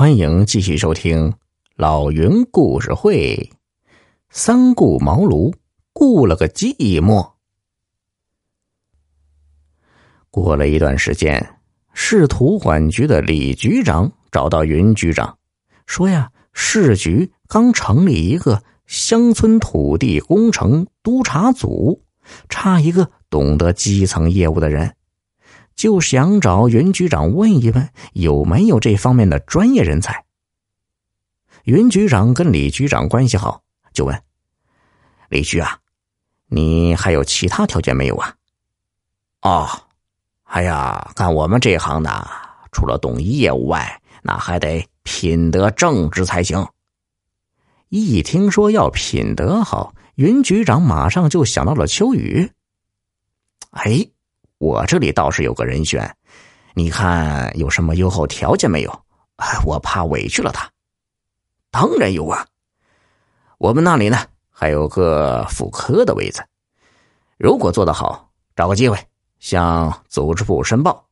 [0.00, 1.34] 欢迎继续收听
[1.76, 3.52] 老云故事会。
[4.30, 5.52] 三顾茅庐，
[5.92, 7.32] 顾了个寂寞。
[10.30, 11.56] 过了一段时间，
[11.92, 15.36] 市土管局的李局长找到云局长，
[15.84, 22.02] 说呀，市局刚成立一个乡村土地工程督查组，
[22.48, 24.94] 差一个懂得基层业务的人。
[25.80, 30.26] 就想找云局长问一问有没有这方面的专业人才。
[31.64, 33.62] 云局长跟李局长关系好，
[33.94, 34.22] 就问
[35.30, 35.78] ：“李局啊，
[36.48, 38.36] 你还有其他条件没有啊
[39.40, 39.66] ？”“哦，
[40.42, 42.28] 哎呀，干我们这行的，
[42.70, 46.68] 除了懂业务外，那还得品德正直才行。”
[47.88, 52.52] 一听说要品德好，云局长马上就想到了秋雨。
[53.70, 54.10] 哎。
[54.60, 56.14] 我这里倒是有个人选，
[56.74, 59.04] 你看有什么优厚条件没有？
[59.64, 60.70] 我怕委屈了他。
[61.70, 62.46] 当然有啊，
[63.56, 64.18] 我们那里呢
[64.50, 66.44] 还有个副科的位子，
[67.38, 68.98] 如果做得好，找个机会
[69.38, 71.08] 向组织部申报，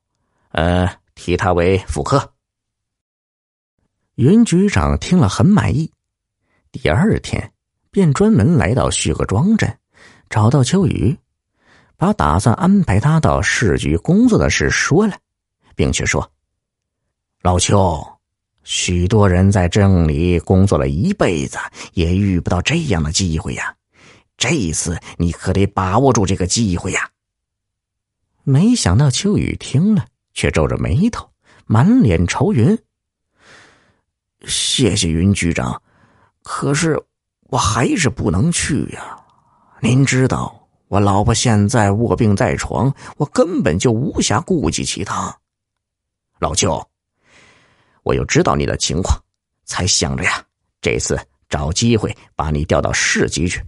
[0.51, 2.35] 呃，提他为副科。
[4.17, 5.91] 云局长听了很满意，
[6.71, 7.51] 第二天
[7.91, 9.79] 便专门来到旭河庄镇，
[10.29, 11.19] 找到秋雨。
[11.99, 15.19] 把打算安排他到市局工作的事说了，
[15.75, 16.31] 并且说
[17.43, 18.01] ：“老邱，
[18.63, 21.59] 许多人在镇里工作了一辈子，
[21.95, 23.75] 也遇不到这样的机会呀。
[24.37, 27.11] 这一次你可得把握住这个机会呀。”
[28.45, 31.29] 没想到秋雨听了，却皱着眉头，
[31.67, 32.79] 满脸愁云
[34.47, 35.83] ：“谢谢云局长，
[36.45, 36.97] 可是
[37.49, 39.19] 我还是不能去呀。
[39.81, 40.55] 您知道。”
[40.89, 45.39] 我老婆现在卧病在床，我根本就无暇顾及其他。
[46.39, 46.83] 老邱，
[48.03, 49.23] 我又知道你的情况，
[49.65, 50.43] 才想着呀，
[50.81, 53.63] 这次找机会把你调到市级去。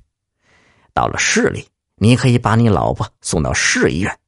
[0.95, 4.19] 到了市里，你可以把你老婆送到市医院，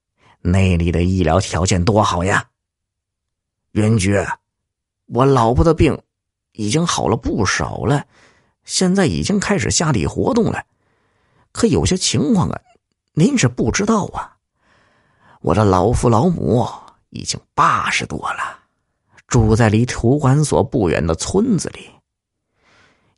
[0.42, 2.46] 那里的医疗条件多好呀。
[3.70, 4.22] 云局，
[5.06, 5.98] 我老婆的病
[6.52, 8.04] 已经好了不少了，
[8.64, 10.62] 现在已经开始下地活动了，
[11.52, 12.60] 可有些情况啊。
[13.14, 14.36] 您是不知道啊，
[15.42, 16.66] 我的老父老母
[17.10, 18.60] 已经八十多了，
[19.26, 21.90] 住在离土管所不远的村子里。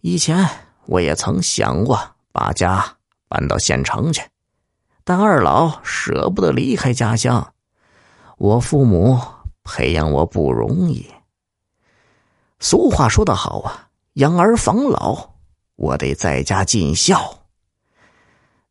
[0.01, 0.49] 以前
[0.87, 2.97] 我也曾想过把家
[3.29, 4.23] 搬到县城去，
[5.05, 7.55] 但二老舍不得离开家乡。
[8.37, 9.21] 我父母
[9.63, 11.09] 培养我不容易。
[12.59, 15.35] 俗话说得好啊，养儿防老，
[15.77, 17.44] 我得在家尽孝。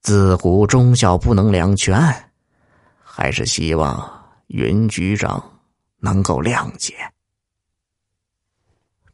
[0.03, 1.97] 自古忠孝不能两全，
[3.01, 5.41] 还是希望云局长
[5.99, 6.93] 能够谅解。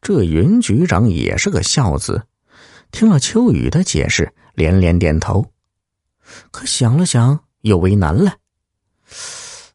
[0.01, 2.25] 这云局长也是个孝子，
[2.89, 5.45] 听了秋雨的解释，连连点头。
[6.49, 8.35] 可想了想，又为难了。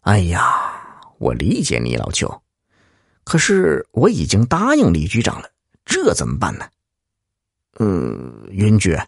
[0.00, 0.42] 哎呀，
[1.18, 2.42] 我理解你老邱，
[3.22, 5.48] 可是我已经答应李局长了，
[5.84, 6.66] 这怎么办呢？
[7.78, 8.98] 嗯，云局，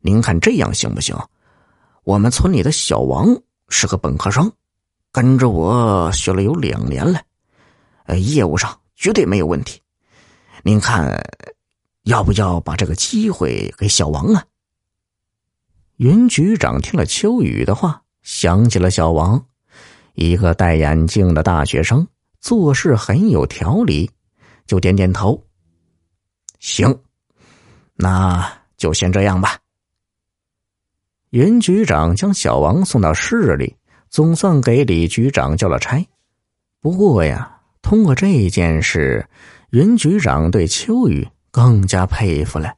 [0.00, 1.14] 您看这样行不行？
[2.04, 3.34] 我们村里的小王
[3.70, 4.52] 是个本科生，
[5.10, 7.18] 跟着我学了有两年了，
[8.04, 9.80] 呃，业务上绝对没有问题。
[10.62, 11.18] 您看，
[12.02, 14.44] 要不要把这个机会给小王啊？
[15.96, 19.42] 云局长听了秋雨的话，想起了小王，
[20.12, 22.06] 一个戴眼镜的大学生，
[22.38, 24.10] 做事很有条理，
[24.66, 25.42] 就点点头。
[26.58, 26.94] 行，
[27.94, 29.58] 那就先这样吧。
[31.34, 33.74] 云局长将小王送到市里，
[34.08, 36.06] 总算给李局长交了差。
[36.80, 39.28] 不过呀，通过这件事，
[39.70, 42.72] 云局长对秋雨更加佩服了。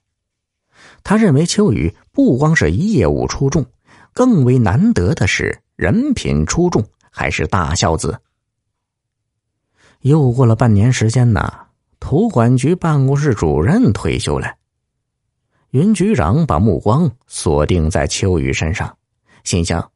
[1.04, 3.66] 他认为秋雨不光是业务出众，
[4.14, 8.18] 更为难得的是人品出众，还是大孝子。
[10.00, 11.52] 又过了半年时间呢，
[12.00, 14.55] 土管局办公室主任退休了。
[15.70, 18.96] 云局长把目光锁定在秋雨身上，
[19.44, 19.90] 心想：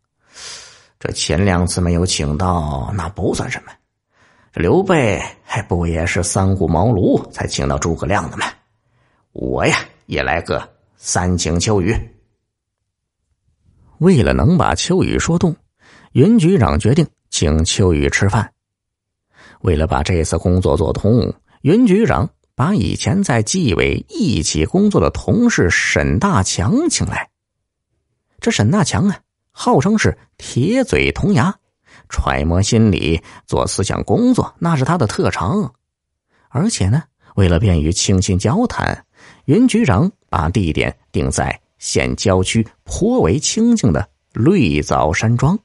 [0.98, 3.72] 这前两次没有请到，那不算什么。
[4.52, 8.46] 刘备还不也是三顾茅庐才请到诸葛亮的吗？
[9.32, 11.96] 我呀，也来个三请秋雨。
[13.98, 15.54] 为了能把秋雨说动，
[16.12, 18.52] 云局长决定请秋雨吃饭。
[19.60, 21.32] 为了把这次工作做通，
[21.62, 22.28] 云局长。
[22.60, 27.30] 把以前在纪委一起工作的同事沈大强请来。
[28.38, 29.18] 这沈大强啊，
[29.50, 31.56] 号称是铁嘴铜牙，
[32.10, 35.72] 揣摩心理、做思想工作，那是他的特长。
[36.50, 37.02] 而且呢，
[37.34, 39.06] 为了便于倾心交谈，
[39.46, 45.58] 云局长把地点定在县郊区颇为清静的绿藻山庄。